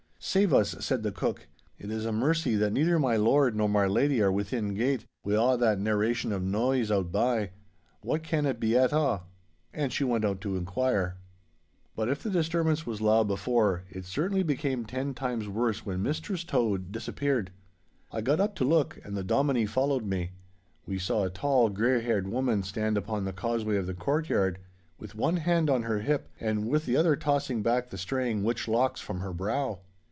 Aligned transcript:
'Save 0.23 0.53
us,' 0.53 0.75
said 0.85 1.01
the 1.01 1.11
cook, 1.11 1.47
'it 1.79 1.89
is 1.89 2.05
a 2.05 2.11
mercy 2.11 2.55
that 2.55 2.71
neither 2.71 2.99
my 2.99 3.15
lord 3.15 3.55
nor 3.55 3.67
my 3.67 3.87
lady 3.87 4.21
are 4.21 4.31
within 4.31 4.75
gate, 4.75 5.03
wi' 5.25 5.33
a' 5.33 5.57
that 5.57 5.79
narration 5.79 6.31
of 6.31 6.43
noise 6.43 6.91
outbye! 6.91 7.49
What 8.01 8.21
can 8.21 8.45
it 8.45 8.59
be 8.59 8.77
at 8.77 8.93
a'?' 8.93 9.21
And 9.73 9.91
she 9.91 10.03
went 10.03 10.23
out 10.23 10.39
to 10.41 10.57
inquire. 10.57 11.17
But 11.95 12.07
if 12.07 12.21
the 12.21 12.29
disturbance 12.29 12.85
was 12.85 13.01
loud 13.01 13.27
before, 13.27 13.83
it 13.89 14.05
certainly 14.05 14.43
became 14.43 14.85
ten 14.85 15.15
times 15.15 15.47
worse 15.49 15.87
when 15.87 16.03
Mistress 16.03 16.43
Tode 16.43 16.91
disappeared. 16.91 17.49
I 18.11 18.21
got 18.21 18.39
up 18.39 18.53
to 18.57 18.63
look, 18.63 19.01
and 19.03 19.17
the 19.17 19.23
Dominie 19.23 19.65
followed 19.65 20.05
me. 20.05 20.33
We 20.85 20.99
saw 20.99 21.23
a 21.23 21.31
tall, 21.31 21.69
grey 21.69 21.99
haired 21.99 22.27
woman 22.27 22.61
stand 22.61 22.95
upon 22.95 23.25
the 23.25 23.33
causeway 23.33 23.77
of 23.77 23.87
the 23.87 23.95
courtyard, 23.95 24.59
with 24.99 25.15
one 25.15 25.37
hand 25.37 25.67
on 25.71 25.81
her 25.81 26.01
hip, 26.01 26.29
and 26.39 26.67
with 26.67 26.85
the 26.85 26.95
other 26.95 27.15
tossing 27.15 27.63
back 27.63 27.89
the 27.89 27.97
straying 27.97 28.43
witch 28.43 28.67
locks 28.67 29.01
from 29.01 29.21
her 29.21 29.33
brow. 29.33 29.79